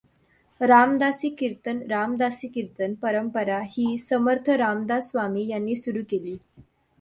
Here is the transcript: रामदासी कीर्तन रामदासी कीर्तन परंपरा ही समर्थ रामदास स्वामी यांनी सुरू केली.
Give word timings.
रामदासी 0.61 1.29
कीर्तन 1.39 1.81
रामदासी 1.89 2.47
कीर्तन 2.47 2.95
परंपरा 3.03 3.59
ही 3.67 3.85
समर्थ 4.07 4.49
रामदास 4.63 5.11
स्वामी 5.11 5.47
यांनी 5.47 5.75
सुरू 5.75 6.03
केली. 6.09 6.35